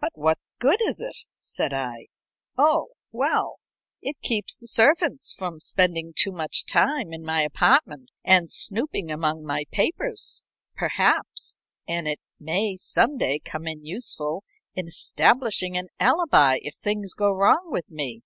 "But 0.00 0.12
what 0.14 0.38
good 0.60 0.80
is 0.82 1.00
it?" 1.00 1.16
said 1.36 1.72
I. 1.72 2.06
"Oh, 2.56 2.90
well 3.10 3.58
it 4.00 4.14
keeps 4.22 4.54
the 4.56 4.68
servants 4.68 5.34
from 5.36 5.58
spending 5.58 6.12
too 6.16 6.30
much 6.30 6.64
time 6.64 7.12
in 7.12 7.24
my 7.24 7.40
apartment, 7.42 8.10
snooping 8.52 9.10
among 9.10 9.42
my 9.44 9.64
papers, 9.72 10.44
perhaps; 10.76 11.66
and 11.88 12.06
it 12.06 12.20
my 12.38 12.76
some 12.78 13.18
day 13.18 13.40
come 13.40 13.66
in 13.66 13.84
useful 13.84 14.44
in 14.76 14.86
establishing 14.86 15.76
an 15.76 15.88
alibi 15.98 16.60
if 16.62 16.76
things 16.76 17.12
go 17.14 17.32
wrong 17.32 17.72
with 17.72 17.90
me. 17.90 18.22